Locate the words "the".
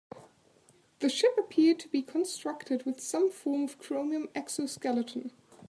0.97-1.09